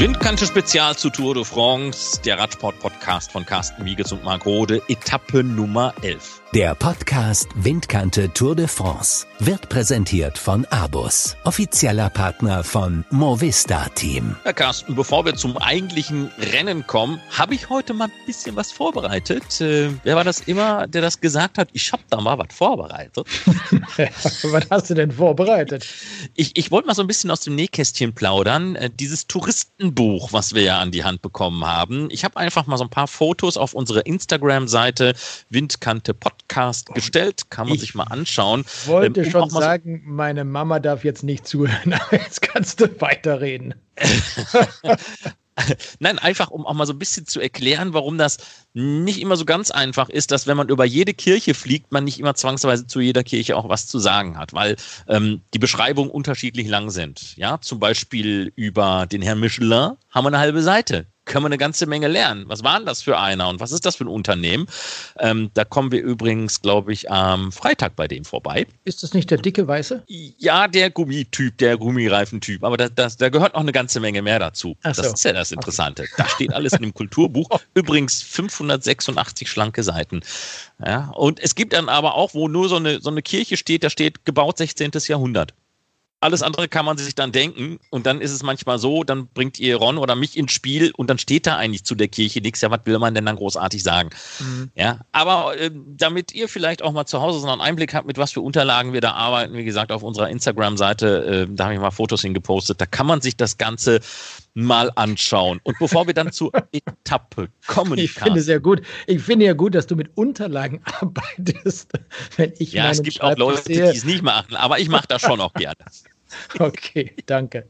[0.00, 5.44] Windkante Spezial zu Tour de France, der Radsport-Podcast von Carsten Wiegels und Marc Rode, Etappe
[5.44, 6.40] Nummer 11.
[6.52, 14.34] Der Podcast Windkante Tour de France wird präsentiert von Abus, offizieller Partner von Movista Team.
[14.42, 18.72] Herr Carsten, bevor wir zum eigentlichen Rennen kommen, habe ich heute mal ein bisschen was
[18.72, 19.60] vorbereitet.
[19.60, 21.68] Äh, wer war das immer, der das gesagt hat?
[21.72, 23.28] Ich habe da mal was vorbereitet.
[23.96, 25.86] was hast du denn vorbereitet?
[26.34, 28.74] Ich, ich wollte mal so ein bisschen aus dem Nähkästchen plaudern.
[28.74, 29.28] Äh, dieses
[29.90, 32.08] Touristenbuch, was wir ja an die Hand bekommen haben.
[32.10, 35.14] Ich habe einfach mal so ein paar Fotos auf unsere Instagram-Seite
[35.48, 37.50] Windkante Podcast gestellt.
[37.50, 38.64] Kann man ich sich mal anschauen.
[38.66, 43.00] Ich wollte ähm, schon sagen, meine Mama darf jetzt nicht zuhören, aber jetzt kannst du
[43.00, 43.74] weiterreden.
[45.98, 48.38] Nein, einfach um auch mal so ein bisschen zu erklären, warum das
[48.72, 52.18] nicht immer so ganz einfach ist, dass wenn man über jede Kirche fliegt, man nicht
[52.18, 54.76] immer zwangsweise zu jeder Kirche auch was zu sagen hat, weil
[55.08, 57.36] ähm, die Beschreibungen unterschiedlich lang sind.
[57.36, 61.58] Ja, zum Beispiel über den Herrn Michelin haben wir eine halbe Seite können wir eine
[61.58, 62.44] ganze Menge lernen.
[62.48, 64.66] Was war denn das für einer und was ist das für ein Unternehmen?
[65.18, 68.66] Ähm, da kommen wir übrigens, glaube ich, am Freitag bei dem vorbei.
[68.84, 70.02] Ist das nicht der dicke Weiße?
[70.06, 72.64] Ja, der Gummityp, der Gummireifentyp.
[72.64, 74.76] Aber das, das, da gehört noch eine ganze Menge mehr dazu.
[74.82, 75.12] Ach das so.
[75.12, 76.02] ist ja das Interessante.
[76.02, 76.14] Okay.
[76.16, 77.48] Da steht alles in dem Kulturbuch.
[77.74, 80.22] Übrigens 586 schlanke Seiten.
[80.84, 83.84] Ja, und es gibt dann aber auch, wo nur so eine, so eine Kirche steht,
[83.84, 84.90] da steht gebaut 16.
[85.06, 85.54] Jahrhundert.
[86.22, 89.58] Alles andere kann man sich dann denken und dann ist es manchmal so, dann bringt
[89.58, 92.60] ihr Ron oder mich ins Spiel und dann steht da eigentlich zu der Kirche nichts.
[92.60, 94.10] Ja, was will man denn dann großartig sagen?
[94.38, 94.70] Mhm.
[94.74, 98.18] Ja, aber äh, damit ihr vielleicht auch mal zu Hause so einen Einblick habt, mit
[98.18, 101.80] was für Unterlagen wir da arbeiten, wie gesagt, auf unserer Instagram-Seite, äh, da habe ich
[101.80, 104.00] mal Fotos hingepostet, da kann man sich das Ganze
[104.54, 105.60] mal anschauen.
[105.62, 108.82] Und bevor wir dann zur Etappe kommen, ich finde sehr gut.
[109.06, 111.92] Ich finde ja gut, dass du mit Unterlagen arbeitest.
[112.36, 115.22] Wenn ich ja, es gibt auch Leute, die es nicht machen, aber ich mache das
[115.22, 115.76] schon auch gerne.
[116.58, 117.68] Okay, danke.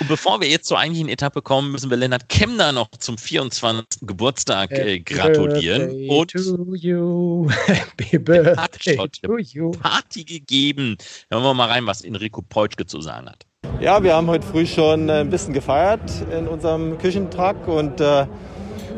[0.00, 4.02] Und bevor wir jetzt zur eigentlichen Etappe kommen, müssen wir Lennart Kemner noch zum 24.
[4.02, 6.08] Geburtstag äh, gratulieren.
[6.08, 7.48] Und to you.
[7.66, 9.70] Happy birthday to you.
[9.72, 10.96] Party gegeben.
[11.30, 13.46] Hören wir mal rein, was Enrico Peutschke zu sagen hat.
[13.78, 16.00] Ja, wir haben heute früh schon ein bisschen gefeiert
[16.36, 18.26] in unserem Küchentruck und äh,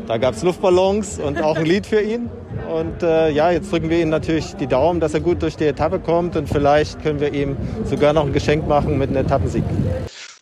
[0.07, 2.29] da gab es Luftballons und auch ein Lied für ihn.
[2.73, 5.65] Und äh, ja, jetzt drücken wir ihm natürlich die Daumen, dass er gut durch die
[5.65, 9.65] Etappe kommt und vielleicht können wir ihm sogar noch ein Geschenk machen mit einem Etappensieg.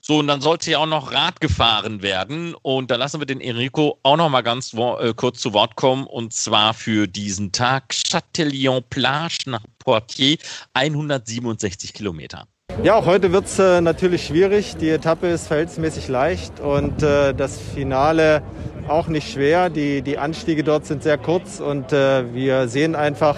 [0.02, 2.54] So, und dann sollte ja auch noch Rad gefahren werden.
[2.62, 6.06] Und da lassen wir den Enrico auch noch mal ganz äh, kurz zu Wort kommen.
[6.06, 10.38] Und zwar für diesen Tag Chatillon Plage nach Poitiers,
[10.74, 12.46] 167 Kilometer.
[12.84, 14.78] Ja, auch heute wird es äh, natürlich schwierig.
[14.78, 18.44] Die Etappe ist verhältnismäßig leicht und äh, das Finale
[18.88, 19.72] auch nicht schwer.
[19.72, 23.36] Die, die Anstiege dort sind sehr kurz und äh, wir sehen einfach,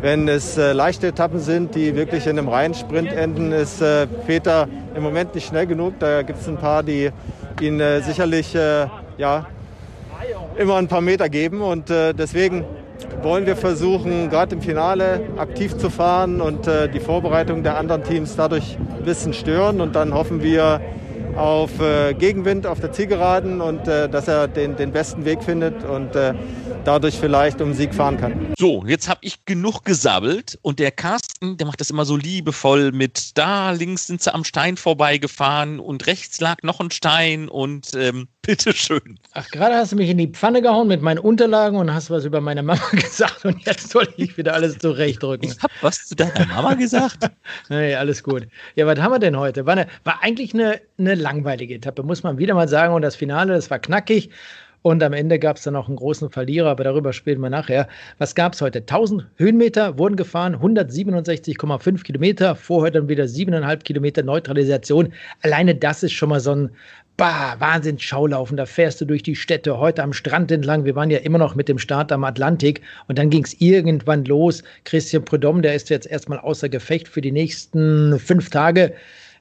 [0.00, 4.06] wenn es äh, leichte Etappen sind, die wirklich in einem reinen Sprint enden, ist äh,
[4.26, 5.98] Peter im Moment nicht schnell genug.
[5.98, 7.10] Da gibt es ein paar, die
[7.60, 8.54] ihn äh, sicherlich
[9.18, 9.46] ja,
[10.56, 12.64] immer ein paar Meter geben und deswegen
[13.22, 18.04] wollen wir versuchen, gerade im Finale aktiv zu fahren und äh, die Vorbereitung der anderen
[18.04, 20.80] Teams dadurch ein bisschen stören und dann hoffen wir,
[21.36, 25.84] auf äh, Gegenwind auf der Zielgeraden und äh, dass er den, den besten Weg findet
[25.84, 26.34] und äh,
[26.84, 28.52] dadurch vielleicht um Sieg fahren kann.
[28.58, 32.92] So, jetzt habe ich genug gesabbelt und der Carsten, der macht das immer so liebevoll
[32.92, 37.92] mit da links sind sie am Stein vorbeigefahren und rechts lag noch ein Stein und
[37.94, 39.18] ähm, bitteschön.
[39.34, 42.24] Ach, gerade hast du mich in die Pfanne gehauen mit meinen Unterlagen und hast was
[42.24, 45.48] über meine Mama gesagt und jetzt soll ich wieder alles zurechtdrücken.
[45.48, 47.30] Ich habe was zu deiner Mama gesagt?
[47.68, 48.48] nee, alles gut.
[48.74, 49.64] Ja, was haben wir denn heute?
[49.64, 52.94] War, eine, war eigentlich eine, eine langweilige Etappe, muss man wieder mal sagen.
[52.94, 54.30] Und das Finale, das war knackig.
[54.82, 57.86] Und am Ende gab es dann noch einen großen Verlierer, aber darüber spielen wir nachher.
[58.18, 58.80] Was gab es heute?
[58.80, 65.12] 1000 Höhenmeter wurden gefahren, 167,5 Kilometer, vorher dann wieder 7,5 Kilometer Neutralisation.
[65.42, 66.70] Alleine das ist schon mal so ein
[67.16, 68.56] bah, Wahnsinns-Schaulaufen.
[68.56, 70.84] Da fährst du durch die Städte, heute am Strand entlang.
[70.84, 74.24] Wir waren ja immer noch mit dem Start am Atlantik und dann ging es irgendwann
[74.24, 74.62] los.
[74.84, 78.94] Christian Prudhomme, der ist jetzt erstmal außer Gefecht für die nächsten fünf Tage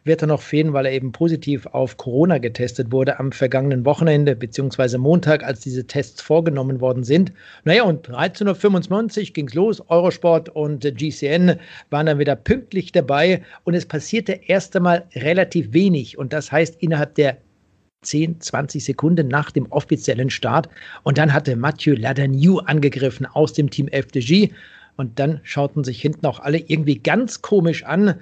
[0.03, 4.35] wird er noch fehlen, weil er eben positiv auf Corona getestet wurde am vergangenen Wochenende
[4.35, 7.31] beziehungsweise Montag, als diese Tests vorgenommen worden sind.
[7.65, 9.83] Naja, und 13.25 Uhr ging es los.
[9.89, 11.59] Eurosport und GCN
[11.89, 16.17] waren dann wieder pünktlich dabei und es passierte erst einmal relativ wenig.
[16.17, 17.37] Und das heißt, innerhalb der
[18.03, 20.69] 10, 20 Sekunden nach dem offiziellen Start.
[21.03, 24.49] Und dann hatte Mathieu Ladagnou angegriffen aus dem Team FDG.
[24.97, 28.15] Und dann schauten sich hinten auch alle irgendwie ganz komisch an.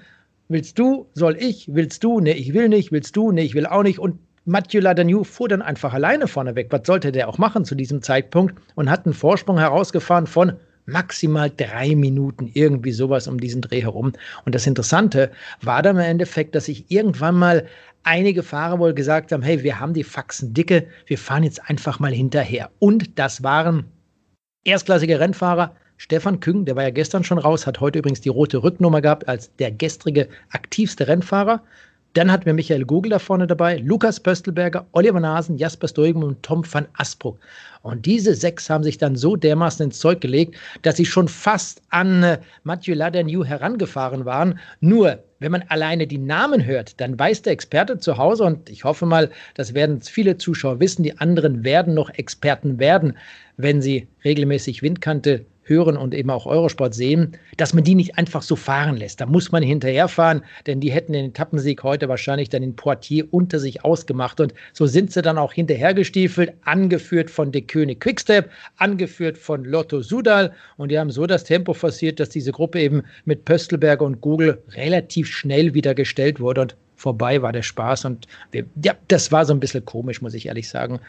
[0.49, 1.07] Willst du?
[1.13, 1.73] Soll ich?
[1.73, 2.19] Willst du?
[2.19, 2.91] Nee, ich will nicht.
[2.91, 3.31] Willst du?
[3.31, 3.99] Nee, ich will auch nicht.
[3.99, 6.67] Und Mathieu Ladagnou fuhr dann einfach alleine vorne weg.
[6.71, 8.55] Was sollte der auch machen zu diesem Zeitpunkt?
[8.75, 10.53] Und hat einen Vorsprung herausgefahren von
[10.89, 14.13] maximal drei Minuten, irgendwie sowas um diesen Dreh herum.
[14.45, 15.31] Und das Interessante
[15.61, 17.65] war dann im Endeffekt, dass ich irgendwann mal
[18.03, 21.99] einige Fahrer wohl gesagt haben, hey, wir haben die Faxen dicke, wir fahren jetzt einfach
[21.99, 22.71] mal hinterher.
[22.79, 23.85] Und das waren
[24.63, 25.75] erstklassige Rennfahrer.
[25.97, 29.27] Stefan Küng, der war ja gestern schon raus, hat heute übrigens die rote Rücknummer gehabt
[29.27, 31.61] als der gestrige aktivste Rennfahrer.
[32.13, 36.41] Dann hatten wir Michael Gugel da vorne dabei, Lukas Pöstelberger, Oliver Nasen, Jasper Stoigen und
[36.41, 37.37] Tom van Asbruck.
[37.83, 41.81] Und diese sechs haben sich dann so dermaßen ins Zeug gelegt, dass sie schon fast
[41.89, 44.59] an äh, Mathieu Ladernew herangefahren waren.
[44.81, 48.83] Nur, wenn man alleine die Namen hört, dann weiß der Experte zu Hause, und ich
[48.83, 53.15] hoffe mal, das werden viele Zuschauer wissen, die anderen werden noch Experten werden,
[53.55, 58.41] wenn sie regelmäßig Windkante hören und eben auch Eurosport sehen, dass man die nicht einfach
[58.41, 59.21] so fahren lässt.
[59.21, 63.59] Da muss man hinterherfahren, denn die hätten den Etappensieg heute wahrscheinlich dann in Poitiers unter
[63.59, 64.39] sich ausgemacht.
[64.39, 70.01] Und so sind sie dann auch hinterhergestiefelt, angeführt von De König Quickstep, angeführt von Lotto
[70.01, 70.51] Sudal.
[70.77, 74.61] Und die haben so das Tempo forciert, dass diese Gruppe eben mit Pöstelberger und Google
[74.75, 76.61] relativ schnell wieder gestellt wurde.
[76.61, 78.05] Und vorbei war der Spaß.
[78.05, 80.99] Und wir, ja, das war so ein bisschen komisch, muss ich ehrlich sagen.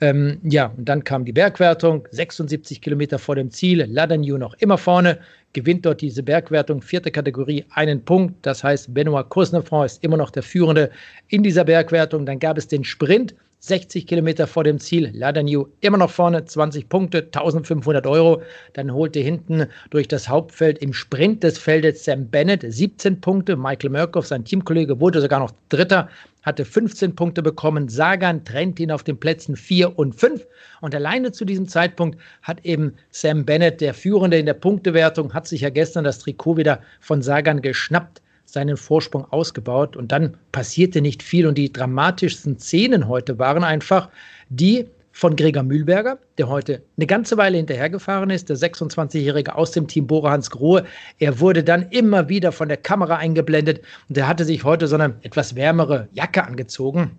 [0.00, 4.78] Ähm, ja, und dann kam die Bergwertung, 76 Kilometer vor dem Ziel, Ladagnou noch immer
[4.78, 5.18] vorne,
[5.52, 8.34] gewinnt dort diese Bergwertung, vierte Kategorie, einen Punkt.
[8.46, 10.90] Das heißt, Benoit Cousnefranc ist immer noch der Führende
[11.28, 12.24] in dieser Bergwertung.
[12.24, 13.34] Dann gab es den Sprint.
[13.62, 15.10] 60 Kilometer vor dem Ziel.
[15.12, 18.42] Ladagnou immer noch vorne, 20 Punkte, 1500 Euro.
[18.72, 23.56] Dann holte hinten durch das Hauptfeld im Sprint des Feldes Sam Bennett 17 Punkte.
[23.56, 26.08] Michael Murkoff, sein Teamkollege, wurde sogar noch Dritter,
[26.42, 27.90] hatte 15 Punkte bekommen.
[27.90, 30.46] Sagan trennt ihn auf den Plätzen 4 und 5.
[30.80, 35.46] Und alleine zu diesem Zeitpunkt hat eben Sam Bennett, der Führende in der Punktewertung, hat
[35.46, 38.22] sich ja gestern das Trikot wieder von Sagan geschnappt
[38.52, 41.46] seinen Vorsprung ausgebaut und dann passierte nicht viel.
[41.46, 44.08] Und die dramatischsten Szenen heute waren einfach
[44.48, 49.86] die von Gregor Mühlberger, der heute eine ganze Weile hinterhergefahren ist, der 26-Jährige aus dem
[49.86, 50.84] Team Bora Hans Grohe.
[51.18, 54.96] Er wurde dann immer wieder von der Kamera eingeblendet und er hatte sich heute so
[54.96, 57.18] eine etwas wärmere Jacke angezogen.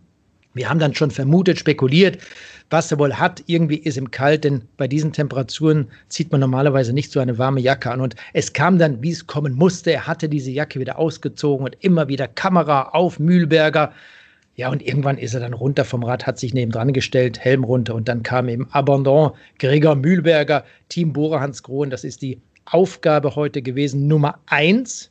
[0.54, 2.18] Wir haben dann schon vermutet, spekuliert,
[2.70, 3.44] was er wohl hat.
[3.48, 7.62] Irgendwie ist ihm kalt, denn bei diesen Temperaturen zieht man normalerweise nicht so eine warme
[7.62, 8.02] Jacke an.
[8.02, 9.92] Und es kam dann, wie es kommen musste.
[9.92, 13.94] Er hatte diese Jacke wieder ausgezogen und immer wieder Kamera auf Mühlberger.
[14.56, 17.64] Ja, und irgendwann ist er dann runter vom Rad, hat sich neben dran gestellt, Helm
[17.64, 21.90] runter und dann kam eben Abandon, Gregor Mühlberger, Team Bohrer Hans Grohen.
[21.90, 25.11] Das ist die Aufgabe heute gewesen, Nummer eins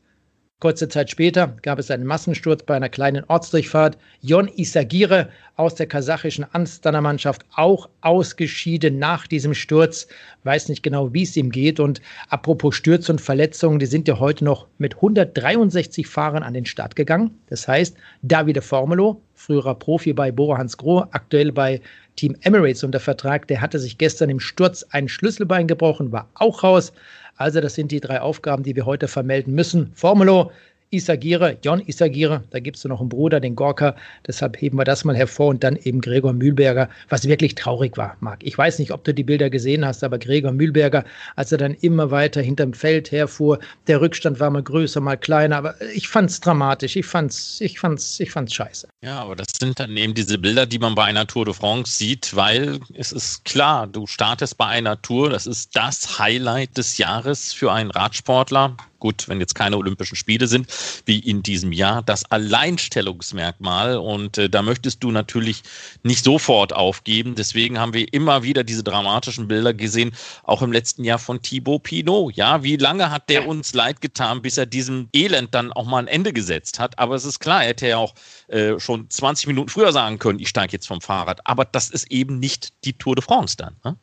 [0.60, 3.96] Kurze Zeit später gab es einen Massensturz bei einer kleinen Ortsdurchfahrt.
[4.20, 10.06] Jon Isagire aus der kasachischen Astana-Mannschaft auch ausgeschieden nach diesem Sturz.
[10.44, 11.80] Weiß nicht genau, wie es ihm geht.
[11.80, 16.66] Und apropos Stürz und Verletzungen, die sind ja heute noch mit 163 Fahrern an den
[16.66, 17.30] Start gegangen.
[17.48, 21.80] Das heißt, Davide Formulo, früherer Profi bei Bora Hans Grohe, aktuell bei
[22.16, 26.62] Team Emirates unter Vertrag, der hatte sich gestern im Sturz ein Schlüsselbein gebrochen, war auch
[26.62, 26.92] raus.
[27.36, 29.92] Also das sind die drei Aufgaben, die wir heute vermelden müssen.
[29.94, 30.52] Formulo,
[30.92, 33.94] Isagire, Jon Isagire, da gibt es noch einen Bruder, den Gorka,
[34.26, 38.16] deshalb heben wir das mal hervor und dann eben Gregor Mühlberger, was wirklich traurig war,
[38.18, 38.40] Marc.
[38.42, 41.04] Ich weiß nicht, ob du die Bilder gesehen hast, aber Gregor Mühlberger,
[41.36, 45.58] als er dann immer weiter hinterm Feld herfuhr, der Rückstand war mal größer, mal kleiner,
[45.58, 48.88] aber ich fand es dramatisch, ich fand's, ich fand's, ich fand's scheiße.
[49.04, 51.96] Ja, aber das sind dann eben diese Bilder, die man bei einer Tour de France
[51.98, 56.98] sieht, weil es ist klar, du startest bei einer Tour, das ist das Highlight des
[56.98, 60.68] Jahres für einen Radsportler gut, wenn jetzt keine Olympischen Spiele sind,
[61.06, 63.96] wie in diesem Jahr, das Alleinstellungsmerkmal.
[63.96, 65.62] Und äh, da möchtest du natürlich
[66.02, 67.34] nicht sofort aufgeben.
[67.34, 70.12] Deswegen haben wir immer wieder diese dramatischen Bilder gesehen,
[70.44, 72.36] auch im letzten Jahr von Thibaut Pinot.
[72.36, 75.98] Ja, wie lange hat der uns leid getan, bis er diesem Elend dann auch mal
[75.98, 76.98] ein Ende gesetzt hat?
[76.98, 78.14] Aber es ist klar, er hätte ja auch
[78.48, 81.40] äh, schon 20 Minuten früher sagen können, ich steige jetzt vom Fahrrad.
[81.44, 83.76] Aber das ist eben nicht die Tour de France dann.
[83.84, 83.96] Ne?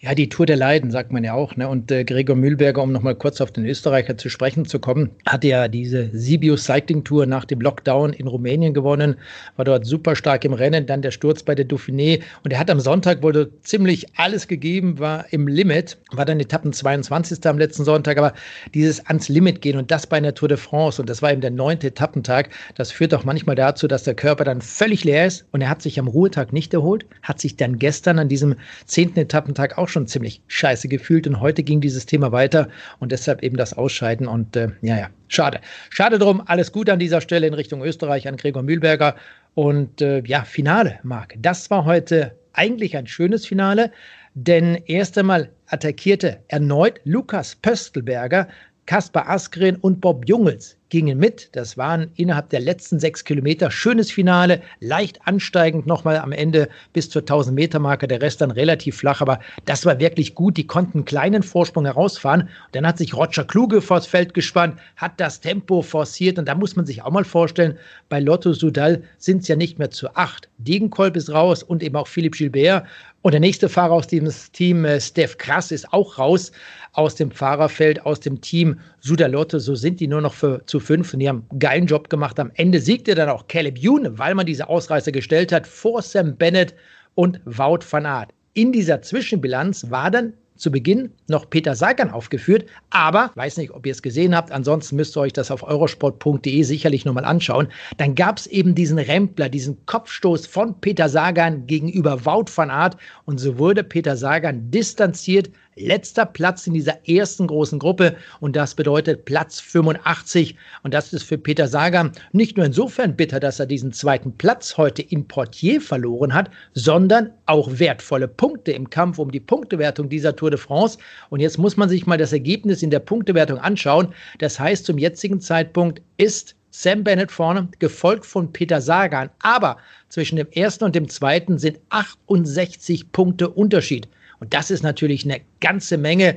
[0.00, 1.56] Ja, die Tour der Leiden, sagt man ja auch.
[1.56, 1.68] Ne?
[1.68, 5.48] Und äh, Gregor Mühlberger, um nochmal kurz auf den Österreicher zu sprechen zu kommen, hatte
[5.48, 9.16] ja diese Sibiu Cycling Tour nach dem Lockdown in Rumänien gewonnen,
[9.56, 12.70] war dort super stark im Rennen, dann der Sturz bei der Dauphiné und er hat
[12.70, 17.46] am Sonntag wohl ziemlich alles gegeben, war im Limit, war dann Etappen 22.
[17.46, 18.32] am letzten Sonntag, aber
[18.74, 21.40] dieses ans Limit gehen und das bei einer Tour de France und das war eben
[21.40, 25.44] der neunte Etappentag, das führt auch manchmal dazu, dass der Körper dann völlig leer ist
[25.52, 29.20] und er hat sich am Ruhetag nicht erholt, hat sich dann gestern an diesem zehnten
[29.20, 33.44] Etappentag Tag auch schon ziemlich scheiße gefühlt und heute ging dieses Thema weiter und deshalb
[33.44, 35.60] eben das Ausscheiden und äh, ja, ja, schade.
[35.88, 39.14] Schade drum, alles gut an dieser Stelle in Richtung Österreich an Gregor Mühlberger
[39.54, 41.34] und äh, ja, Finale, Marc.
[41.38, 43.92] Das war heute eigentlich ein schönes Finale,
[44.34, 48.48] denn erst einmal attackierte erneut Lukas Pöstelberger
[48.86, 51.48] Kaspar Askren und Bob Jungels gingen mit.
[51.52, 57.08] Das waren innerhalb der letzten sechs Kilometer schönes Finale, leicht ansteigend nochmal am Ende bis
[57.08, 58.06] zur 1000 Meter Marke.
[58.06, 60.58] Der Rest dann relativ flach, aber das war wirklich gut.
[60.58, 62.42] Die konnten einen kleinen Vorsprung herausfahren.
[62.42, 66.54] Und dann hat sich Roger Kluge vors Feld gespannt, hat das Tempo forciert und da
[66.54, 67.78] muss man sich auch mal vorstellen,
[68.10, 70.50] bei Lotto Sudal sind es ja nicht mehr zu acht.
[70.58, 72.84] Degenkolb ist raus und eben auch Philipp Gilbert.
[73.22, 76.50] Und der nächste Fahrer aus diesem Team, äh, Steph Krass, ist auch raus
[76.92, 79.60] aus dem Fahrerfeld, aus dem Team Sudalotte.
[79.60, 82.38] So sind die nur noch für, zu fünf und die haben einen geilen Job gemacht.
[82.38, 86.36] Am Ende siegte dann auch Caleb Youn, weil man diese Ausreißer gestellt hat, vor Sam
[86.36, 86.74] Bennett
[87.14, 88.30] und Wout van Aert.
[88.54, 93.84] In dieser Zwischenbilanz war dann zu Beginn noch Peter Sagan aufgeführt, aber weiß nicht, ob
[93.84, 97.68] ihr es gesehen habt, ansonsten müsst ihr euch das auf eurosport.de sicherlich nochmal anschauen.
[97.96, 102.96] Dann gab es eben diesen Rempler, diesen Kopfstoß von Peter Sagan gegenüber Wout van Aert
[103.24, 108.74] und so wurde Peter Sagan distanziert letzter Platz in dieser ersten großen Gruppe und das
[108.74, 113.66] bedeutet Platz 85 und das ist für Peter Sagan nicht nur insofern bitter, dass er
[113.66, 119.30] diesen zweiten Platz heute in Portier verloren hat, sondern auch wertvolle Punkte im Kampf um
[119.30, 120.98] die Punktewertung dieser Tour de France
[121.30, 124.14] und jetzt muss man sich mal das Ergebnis in der Punktewertung anschauen.
[124.38, 129.28] Das heißt, zum jetzigen Zeitpunkt ist Sam Bennett vorne, gefolgt von Peter Sagan.
[129.40, 129.76] Aber
[130.08, 134.08] zwischen dem ersten und dem zweiten sind 68 Punkte Unterschied.
[134.42, 136.36] Und das ist natürlich eine ganze Menge.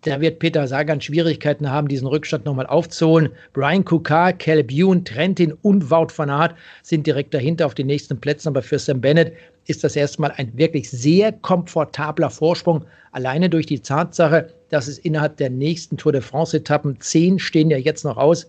[0.00, 3.28] Da wird Peter Sagan Schwierigkeiten haben, diesen Rückstand nochmal aufzuholen.
[3.52, 8.18] Brian Kukar, Caleb Ewan, Trentin und Wout van Aert sind direkt dahinter auf den nächsten
[8.18, 8.48] Plätzen.
[8.48, 9.34] Aber für Sam Bennett
[9.66, 12.86] ist das erstmal ein wirklich sehr komfortabler Vorsprung.
[13.10, 17.76] Alleine durch die Tatsache, dass es innerhalb der nächsten Tour de France-Etappen zehn stehen ja
[17.76, 18.48] jetzt noch aus,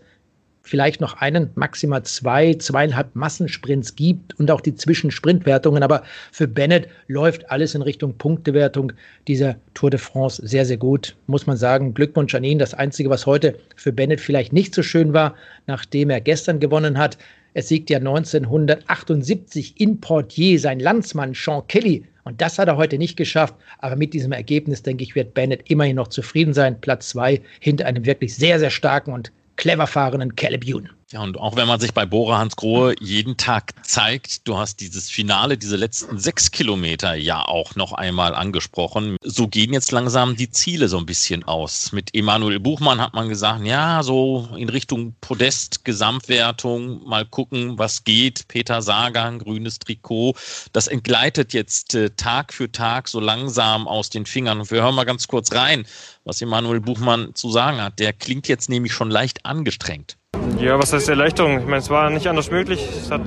[0.63, 5.83] vielleicht noch einen, maximal zwei, zweieinhalb Massensprints gibt und auch die Zwischensprintwertungen.
[5.83, 8.93] Aber für Bennett läuft alles in Richtung Punktewertung
[9.27, 11.15] dieser Tour de France sehr, sehr gut.
[11.27, 12.59] Muss man sagen, Glückwunsch an ihn.
[12.59, 15.35] Das Einzige, was heute für Bennett vielleicht nicht so schön war,
[15.67, 17.17] nachdem er gestern gewonnen hat,
[17.53, 22.05] es siegt ja 1978 in Portier sein Landsmann Sean Kelly.
[22.23, 23.53] Und das hat er heute nicht geschafft.
[23.79, 26.79] Aber mit diesem Ergebnis, denke ich, wird Bennett immerhin noch zufrieden sein.
[26.79, 30.89] Platz zwei hinter einem wirklich sehr, sehr starken und clever fahrenden Caleb Ewan.
[31.13, 34.79] Ja, und auch wenn man sich bei Bora Hans Grohe jeden Tag zeigt, du hast
[34.79, 39.17] dieses Finale, diese letzten sechs Kilometer ja auch noch einmal angesprochen.
[39.21, 41.91] So gehen jetzt langsam die Ziele so ein bisschen aus.
[41.91, 48.03] Mit Emanuel Buchmann hat man gesagt, ja, so in Richtung Podest, Gesamtwertung, mal gucken, was
[48.03, 48.47] geht.
[48.47, 50.33] Peter Sagan, grünes Trikot.
[50.71, 54.61] Das entgleitet jetzt äh, Tag für Tag so langsam aus den Fingern.
[54.61, 55.85] Und wir hören mal ganz kurz rein,
[56.23, 57.99] was Emanuel Buchmann zu sagen hat.
[57.99, 60.17] Der klingt jetzt nämlich schon leicht angestrengt.
[60.63, 61.59] Ja, was heißt Erleichterung?
[61.59, 62.87] Ich meine, es war nicht anders möglich.
[62.95, 63.21] Es hat,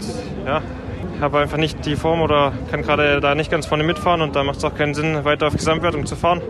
[0.46, 0.62] ja,
[1.14, 4.34] ich habe einfach nicht die Form oder kann gerade da nicht ganz vorne mitfahren und
[4.34, 6.40] da macht es auch keinen Sinn, weiter auf Gesamtwertung zu fahren.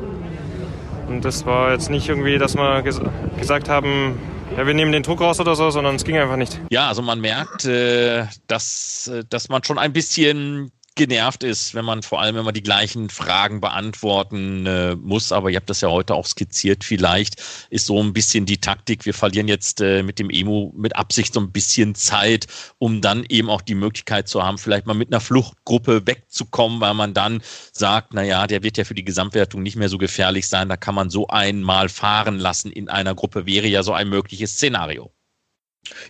[1.08, 3.00] Und das war jetzt nicht irgendwie, dass wir ges
[3.36, 4.16] gesagt haben,
[4.56, 6.60] ja, wir nehmen den Druck raus oder so, sondern es ging einfach nicht.
[6.70, 11.84] Ja, also man merkt, äh, dass, äh, dass man schon ein bisschen genervt ist, wenn
[11.84, 15.30] man vor allem immer die gleichen Fragen beantworten äh, muss.
[15.30, 16.82] Aber ihr habt das ja heute auch skizziert.
[16.82, 19.04] Vielleicht ist so ein bisschen die Taktik.
[19.06, 22.46] Wir verlieren jetzt äh, mit dem Emu mit Absicht so ein bisschen Zeit,
[22.78, 26.94] um dann eben auch die Möglichkeit zu haben, vielleicht mal mit einer Fluchtgruppe wegzukommen, weil
[26.94, 30.48] man dann sagt, na ja, der wird ja für die Gesamtwertung nicht mehr so gefährlich
[30.48, 30.68] sein.
[30.68, 33.46] Da kann man so einmal fahren lassen in einer Gruppe.
[33.46, 35.15] Wäre ja so ein mögliches Szenario.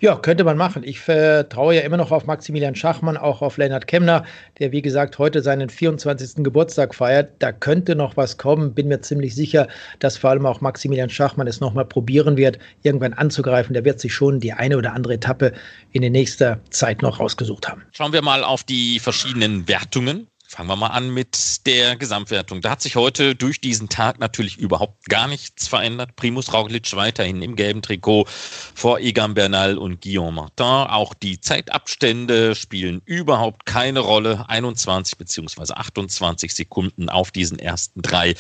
[0.00, 0.82] Ja, könnte man machen.
[0.84, 4.24] Ich vertraue ja immer noch auf Maximilian Schachmann, auch auf Lennart Kemner,
[4.58, 6.44] der wie gesagt heute seinen 24.
[6.44, 7.32] Geburtstag feiert.
[7.38, 8.74] Da könnte noch was kommen.
[8.74, 9.68] Bin mir ziemlich sicher,
[9.98, 13.74] dass vor allem auch Maximilian Schachmann es nochmal probieren wird, irgendwann anzugreifen.
[13.74, 15.52] Der wird sich schon die eine oder andere Etappe
[15.92, 17.82] in der nächsten Zeit noch rausgesucht haben.
[17.92, 20.28] Schauen wir mal auf die verschiedenen Wertungen.
[20.48, 22.60] Fangen wir mal an mit der Gesamtwertung.
[22.60, 26.14] Da hat sich heute durch diesen Tag natürlich überhaupt gar nichts verändert.
[26.14, 28.26] Primus Roglic weiterhin im gelben Trikot
[28.74, 30.64] vor Egan Bernal und Guillaume Martin.
[30.66, 34.48] Auch die Zeitabstände spielen überhaupt keine Rolle.
[34.48, 35.72] 21 bzw.
[35.74, 38.34] 28 Sekunden auf diesen ersten drei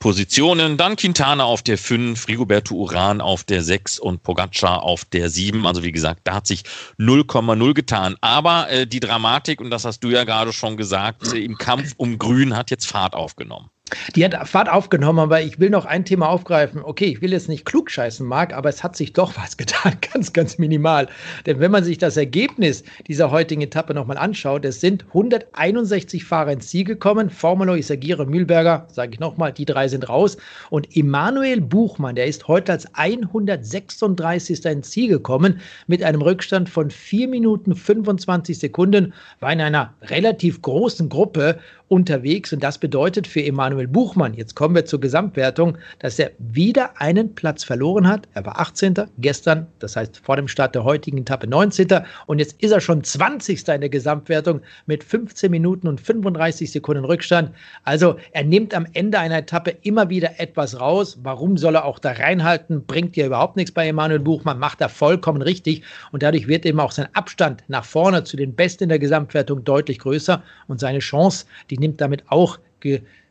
[0.00, 0.76] Positionen.
[0.76, 5.64] Dann Quintana auf der 5, Rigoberto Uran auf der 6 und Pogacar auf der 7.
[5.64, 6.64] Also wie gesagt, da hat sich
[6.98, 8.16] 0,0 getan.
[8.20, 12.18] Aber äh, die Dramatik, und das hast du ja gerade schon gesagt, im Kampf um
[12.18, 13.70] Grün hat jetzt Fahrt aufgenommen.
[14.14, 16.82] Die hat Fahrt aufgenommen, aber ich will noch ein Thema aufgreifen.
[16.82, 20.32] Okay, ich will jetzt nicht klugscheißen, Marc, aber es hat sich doch was getan, ganz,
[20.32, 21.08] ganz minimal.
[21.46, 26.52] Denn wenn man sich das Ergebnis dieser heutigen Etappe nochmal anschaut, es sind 161 Fahrer
[26.52, 27.30] ins Ziel gekommen.
[27.30, 30.36] Formelo, Isagire, Mühlberger, sage ich nochmal, die drei sind raus.
[30.70, 34.64] Und Emanuel Buchmann, der ist heute als 136.
[34.64, 40.62] ins Ziel gekommen mit einem Rückstand von 4 Minuten 25 Sekunden, war in einer relativ
[40.62, 41.58] großen Gruppe
[41.88, 42.52] unterwegs.
[42.52, 47.34] Und das bedeutet für Emanuel Buchmann, jetzt kommen wir zur Gesamtwertung, dass er wieder einen
[47.34, 48.28] Platz verloren hat.
[48.34, 48.94] Er war 18.
[49.18, 51.88] gestern, das heißt vor dem Start der heutigen Etappe 19.
[52.26, 53.68] Und jetzt ist er schon 20.
[53.68, 57.50] in der Gesamtwertung mit 15 Minuten und 35 Sekunden Rückstand.
[57.84, 61.18] Also er nimmt am Ende einer Etappe immer wieder etwas raus.
[61.22, 62.86] Warum soll er auch da reinhalten?
[62.86, 65.82] Bringt ja überhaupt nichts bei Emanuel Buchmann, macht er vollkommen richtig.
[66.10, 69.64] Und dadurch wird eben auch sein Abstand nach vorne zu den Besten in der Gesamtwertung
[69.64, 70.42] deutlich größer.
[70.68, 72.58] Und seine Chance, die nimmt damit auch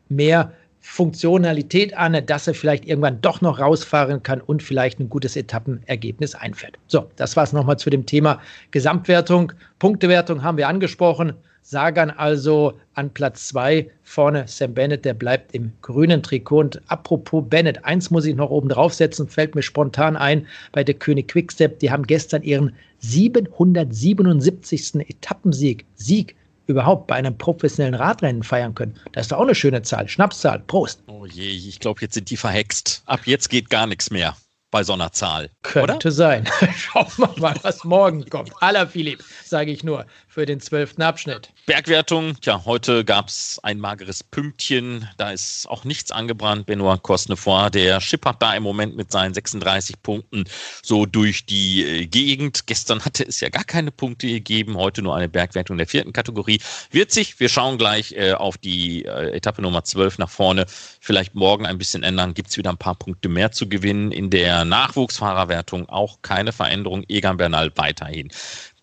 [0.08, 0.52] mehr
[0.84, 6.34] Funktionalität an, dass er vielleicht irgendwann doch noch rausfahren kann und vielleicht ein gutes Etappenergebnis
[6.34, 6.76] einfährt.
[6.88, 8.40] So, das war es nochmal zu dem Thema
[8.72, 9.52] Gesamtwertung.
[9.78, 11.34] Punktewertung haben wir angesprochen.
[11.64, 16.58] Sagan also an Platz 2, vorne Sam Bennett, der bleibt im grünen Trikot.
[16.58, 20.96] Und apropos Bennett, eins muss ich noch oben draufsetzen, fällt mir spontan ein bei der
[20.96, 21.78] König Quickstep.
[21.78, 25.08] Die haben gestern ihren 777.
[25.08, 26.34] Etappensieg, Sieg
[26.66, 28.98] überhaupt bei einem professionellen Radrennen feiern können.
[29.12, 30.08] Das ist doch auch eine schöne Zahl.
[30.08, 30.60] Schnapszahl.
[30.60, 31.02] Prost.
[31.06, 33.02] Oh je, ich glaube, jetzt sind die verhext.
[33.06, 34.36] Ab jetzt geht gar nichts mehr
[34.72, 35.50] bei so einer Zahl.
[35.62, 36.10] Könnte oder?
[36.10, 36.48] sein.
[36.76, 38.52] Schauen wir mal, was morgen kommt.
[38.60, 41.50] Aller Philipp, sage ich nur, für den zwölften Abschnitt.
[41.66, 45.06] Bergwertung, ja, heute gab es ein mageres Pünktchen.
[45.18, 46.64] Da ist auch nichts angebrannt.
[46.64, 50.44] Benoit Cosnefort, der schippert da im Moment mit seinen 36 Punkten
[50.82, 52.66] so durch die äh, Gegend.
[52.66, 54.78] Gestern hatte es ja gar keine Punkte gegeben.
[54.78, 56.62] Heute nur eine Bergwertung der vierten Kategorie.
[56.90, 60.64] Wird sich, wir schauen gleich äh, auf die äh, Etappe Nummer 12 nach vorne,
[61.00, 62.32] vielleicht morgen ein bisschen ändern.
[62.32, 67.04] Gibt es wieder ein paar Punkte mehr zu gewinnen in der Nachwuchsfahrerwertung auch keine Veränderung.
[67.08, 68.30] Egan Bernal weiterhin.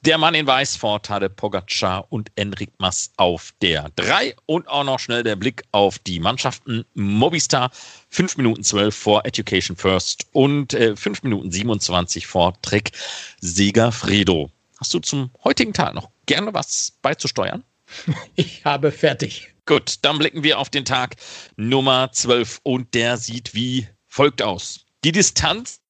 [0.06, 4.86] Der Mann in Weiß vor Tade Pogacar und Enric Mas auf der 3 und auch
[4.86, 7.70] noch schnell der Blick auf die Mannschaften Mobistar
[8.08, 12.91] 5 Minuten 12 vor Education First und äh, 5 Minuten 27 vor Trek
[13.41, 14.50] Segafredo.
[14.79, 17.65] Hast du zum heutigen Tag noch gerne was beizusteuern?
[18.36, 19.53] Ich habe fertig.
[19.65, 21.18] Gut, dann blicken wir auf den Tag
[21.58, 24.86] Nummer 12 und der sieht wie folgt aus.
[25.03, 25.82] Die Distanz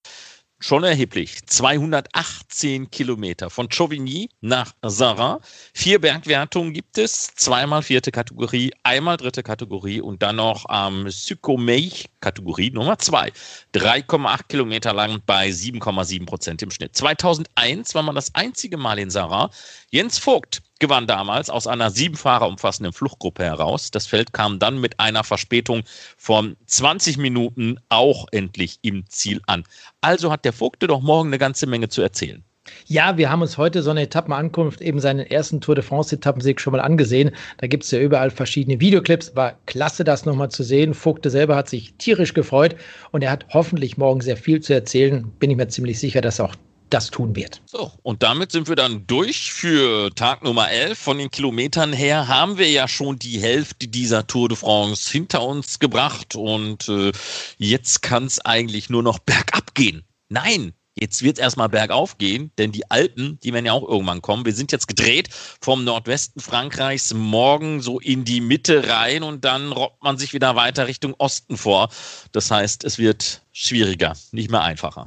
[0.59, 1.45] schon erheblich.
[1.45, 5.37] 218 Kilometer von Chauvigny nach Sarin.
[5.73, 7.33] Vier Bergwertungen gibt es.
[7.35, 13.31] Zweimal vierte Kategorie, einmal dritte Kategorie und dann noch am ähm, Sykomeich Kategorie Nummer zwei.
[13.73, 16.95] 3,8 Kilometer lang bei 7,7 Prozent im Schnitt.
[16.95, 19.49] 2001 war man das einzige Mal in Sarin.
[19.91, 23.91] Jens Vogt gewann damals aus einer sieben Fahrer umfassenden Fluchtgruppe heraus.
[23.91, 25.83] Das Feld kam dann mit einer Verspätung
[26.17, 29.63] von 20 Minuten auch endlich im Ziel an.
[30.01, 32.43] Also hat der Vogte doch morgen eine ganze Menge zu erzählen.
[32.85, 36.71] Ja, wir haben uns heute so eine Etappenankunft, eben seinen ersten Tour de France-Etappensieg schon
[36.71, 37.31] mal angesehen.
[37.57, 39.35] Da gibt es ja überall verschiedene Videoclips.
[39.35, 40.93] War klasse, das nochmal zu sehen.
[40.93, 42.75] Vogte selber hat sich tierisch gefreut
[43.11, 45.31] und er hat hoffentlich morgen sehr viel zu erzählen.
[45.39, 46.55] Bin ich mir ziemlich sicher, dass auch
[46.89, 47.61] das tun wird.
[47.65, 50.97] So, und damit sind wir dann durch für Tag Nummer 11.
[50.97, 55.43] Von den Kilometern her haben wir ja schon die Hälfte dieser Tour de France hinter
[55.43, 57.11] uns gebracht und äh,
[57.57, 60.03] jetzt kann es eigentlich nur noch bergab gehen.
[60.29, 64.21] Nein, Jetzt wird es erstmal bergauf gehen, denn die Alpen, die werden ja auch irgendwann
[64.21, 64.45] kommen.
[64.45, 65.29] Wir sind jetzt gedreht
[65.61, 70.57] vom Nordwesten Frankreichs morgen so in die Mitte rein und dann robbt man sich wieder
[70.57, 71.89] weiter Richtung Osten vor.
[72.33, 75.05] Das heißt, es wird schwieriger, nicht mehr einfacher.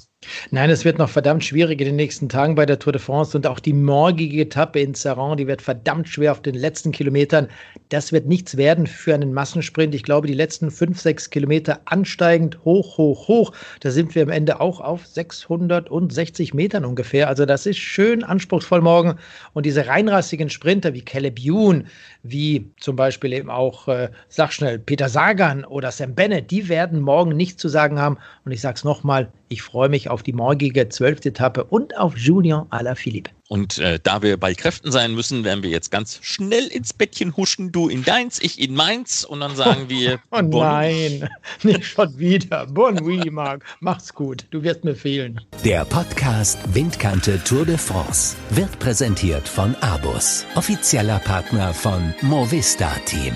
[0.51, 3.37] Nein, es wird noch verdammt schwierig in den nächsten Tagen bei der Tour de France
[3.37, 7.49] und auch die morgige Etappe in Saran, die wird verdammt schwer auf den letzten Kilometern.
[7.89, 9.95] Das wird nichts werden für einen Massensprint.
[9.95, 13.53] Ich glaube, die letzten fünf, sechs Kilometer ansteigend hoch, hoch, hoch.
[13.81, 17.29] Da sind wir am Ende auch auf 660 Metern ungefähr.
[17.29, 19.19] Also das ist schön anspruchsvoll morgen.
[19.55, 21.87] Und diese reinrassigen Sprinter wie Caleb Youn,
[22.23, 27.01] wie zum Beispiel eben auch, äh, sag schnell, Peter Sagan oder Sam Bennett, die werden
[27.01, 28.19] morgen nichts zu sagen haben.
[28.45, 32.17] Und ich sage es nochmal, ich freue mich auf die morgige zwölfte Etappe und auf
[32.17, 33.31] Julien Alaphilippe.
[33.49, 37.37] Und äh, da wir bei Kräften sein müssen, werden wir jetzt ganz schnell ins Bettchen
[37.37, 37.71] huschen.
[37.71, 39.25] Du in deins, ich in meins.
[39.25, 40.21] Und dann sagen wir.
[40.31, 41.29] oh bon nein,
[41.63, 42.67] nicht schon wieder.
[42.67, 43.65] Bon oui, Marc.
[43.81, 44.47] Mach's gut.
[44.51, 45.41] Du wirst mir fehlen.
[45.65, 53.35] Der Podcast Windkante Tour de France wird präsentiert von Abus, offizieller Partner von Movista Team.